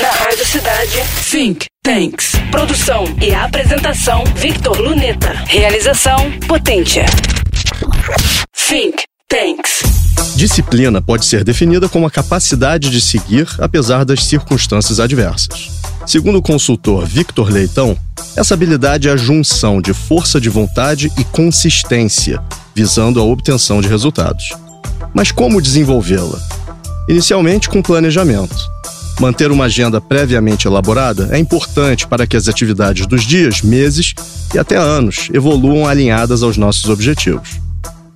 [0.00, 2.32] Na Rádio Cidade, Think Tanks.
[2.50, 5.32] Produção e apresentação, Victor Luneta.
[5.46, 7.06] Realização, Potência.
[8.68, 9.82] Think Tanks.
[10.36, 15.70] Disciplina pode ser definida como a capacidade de seguir apesar das circunstâncias adversas.
[16.06, 17.96] Segundo o consultor Victor Leitão,
[18.36, 22.38] essa habilidade é a junção de força de vontade e consistência,
[22.74, 24.50] visando a obtenção de resultados.
[25.14, 26.38] Mas como desenvolvê-la?
[27.08, 28.76] Inicialmente com planejamento.
[29.18, 34.14] Manter uma agenda previamente elaborada é importante para que as atividades dos dias, meses
[34.54, 37.58] e até anos evoluam alinhadas aos nossos objetivos.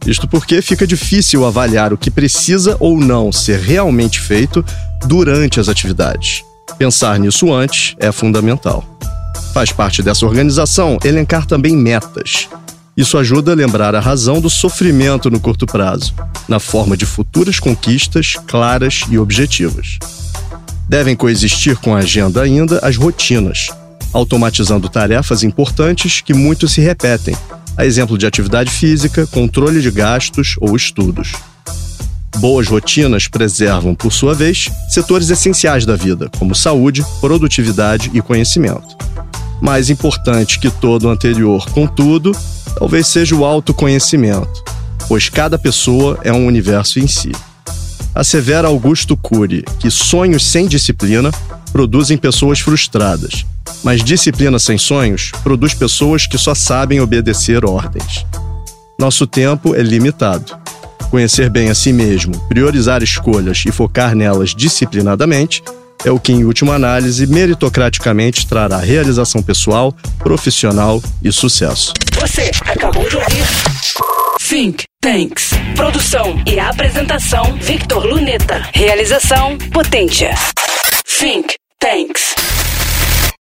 [0.07, 4.65] Isto porque fica difícil avaliar o que precisa ou não ser realmente feito
[5.07, 6.43] durante as atividades.
[6.79, 8.85] Pensar nisso antes é fundamental.
[9.53, 12.49] Faz parte dessa organização elencar também metas.
[12.97, 16.15] Isso ajuda a lembrar a razão do sofrimento no curto prazo,
[16.47, 19.99] na forma de futuras conquistas claras e objetivas.
[20.91, 23.69] Devem coexistir com a agenda ainda as rotinas,
[24.13, 27.37] automatizando tarefas importantes que muito se repetem,
[27.77, 31.31] a exemplo de atividade física, controle de gastos ou estudos.
[32.39, 38.97] Boas rotinas preservam, por sua vez, setores essenciais da vida, como saúde, produtividade e conhecimento.
[39.63, 42.33] Mais importante que todo o anterior, contudo,
[42.77, 44.65] talvez seja o autoconhecimento,
[45.07, 47.31] pois cada pessoa é um universo em si
[48.15, 51.31] assevera Augusto Cury que sonhos sem disciplina
[51.73, 53.45] produzem pessoas frustradas,
[53.83, 58.27] mas disciplina sem sonhos produz pessoas que só sabem obedecer ordens.
[58.99, 60.59] Nosso tempo é limitado.
[61.11, 65.63] Conhecer bem a si mesmo, priorizar escolhas e focar nelas disciplinadamente
[66.05, 71.93] é o que, em última análise, meritocraticamente trará realização pessoal, profissional e sucesso.
[72.19, 73.45] Você acabou de ouvir
[74.49, 75.51] Think Tanks.
[75.77, 78.69] Produção e apresentação: Victor Luneta.
[78.73, 80.35] Realização: Potência.
[81.05, 82.35] Think Tanks.